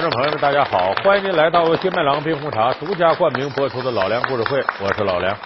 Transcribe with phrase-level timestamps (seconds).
[0.00, 0.94] 观众朋友们，大家好！
[1.04, 5.36] 欢迎您来到金麦郎冰红茶独家冠名播出的《老梁故事会》，我是老梁。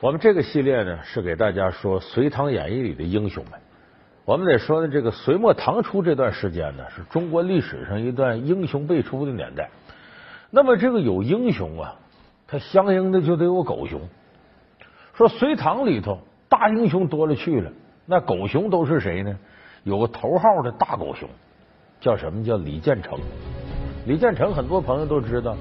[0.00, 3.52] 我们这个系列呢，是给大家说《隋唐演义》里的英雄们。
[4.24, 9.70] 我们得说呢，这个隋末唐初这段时间呢，是中国历史上一段英雄辈出的年代。
[10.50, 11.94] 那么，这个有英雄啊，
[12.48, 14.00] 他相应的就得有狗熊。
[15.12, 16.18] 说隋唐里头
[16.48, 17.70] 大英雄多了去了，
[18.06, 19.38] 那狗熊都是谁呢？
[19.84, 21.28] 有个头号的大狗熊，
[22.00, 23.20] 叫什么叫李建成。
[24.06, 25.56] 李建成很多朋友都知道，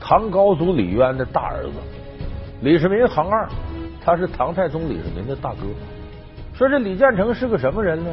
[0.00, 1.72] 唐高祖李渊的大儿子，
[2.62, 3.48] 李世民行二，
[4.04, 5.66] 他是唐太宗李世民的大哥。
[6.54, 8.10] 说这李建成是个什么人呢？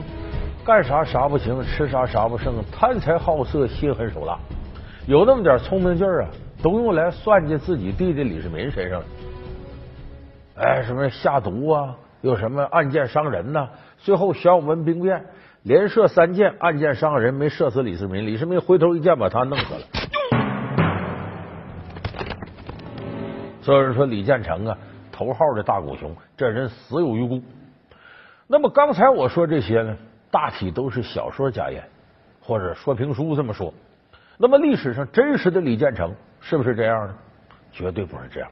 [0.65, 4.35] 干啥啥不行，吃啥啥不剩，贪财好色，心狠手辣，
[5.05, 6.29] 有那么点聪明劲儿啊，
[6.63, 9.05] 都用来算计自己弟弟李世民身上了。
[10.55, 13.69] 哎，什么下毒啊，又什么暗箭伤人呐？
[13.99, 15.23] 最后玄武门兵变。
[15.65, 18.27] 连射三箭，暗箭伤人，没射死李世民。
[18.27, 19.79] 李世民回头一箭把他弄死了。
[23.63, 24.77] 所有人说李建成啊，
[25.11, 27.41] 头号的大狗熊，这人死有余辜。
[28.45, 29.97] 那么刚才我说这些呢，
[30.29, 31.83] 大体都是小说家言，
[32.39, 33.73] 或者说评书这么说。
[34.37, 37.15] 那么历史上真实的李建成是不是这样呢？
[37.71, 38.47] 绝对不是这样。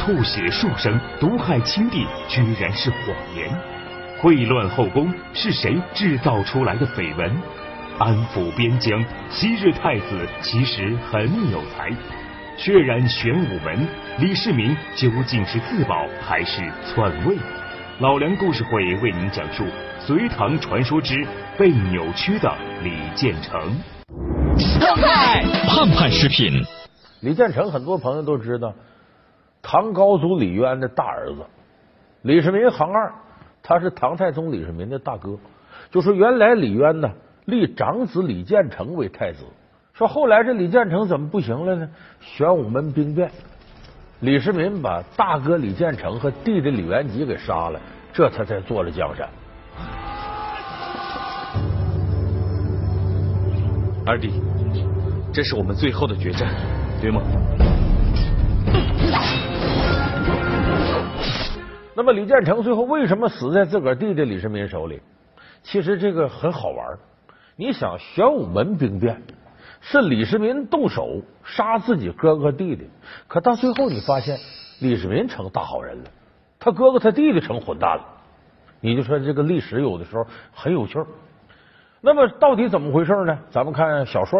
[0.00, 3.79] 吐血数声，毒害亲弟，居然是谎言。
[4.22, 7.34] 秽乱后宫是谁制造出来的绯闻？
[7.98, 11.90] 安抚边疆，昔日太子其实很有才。
[12.58, 17.34] 血染玄武门，李世民究竟是自保还是篡位？
[18.00, 19.64] 老梁故事会为您讲述
[19.98, 23.58] 隋唐传说之被扭曲的李建成。
[25.66, 26.62] 盼盼食品，
[27.20, 28.74] 李建成很多朋友都知道，
[29.62, 31.46] 唐高祖李渊的大儿子，
[32.20, 33.10] 李世民行二。
[33.70, 35.38] 他是唐太宗李世民的大哥，
[35.92, 37.08] 就说原来李渊呢
[37.44, 39.44] 立长子李建成为太子，
[39.94, 41.88] 说后来这李建成怎么不行了呢？
[42.20, 43.30] 玄武门兵变，
[44.22, 47.80] 李世民把大哥李建成和弟弟李元吉给杀了，
[48.12, 49.28] 这他才做了江山。
[54.04, 54.32] 二弟，
[55.32, 56.52] 这是我们最后的决战，
[57.00, 57.22] 对吗？
[62.00, 65.02] 那么李建成最后为什么死在自个儿弟弟李世民手里？
[65.62, 66.96] 其实这个很好玩。
[67.56, 69.22] 你想玄武门兵变
[69.82, 72.88] 是李世民动手杀自己哥哥弟弟，
[73.28, 74.38] 可到最后你发现
[74.78, 76.04] 李世民成大好人了，
[76.58, 78.04] 他哥哥他弟弟成混蛋了。
[78.80, 80.98] 你就说这个历史有的时候很有趣。
[82.00, 83.38] 那么到底怎么回事呢？
[83.50, 84.38] 咱们看小说。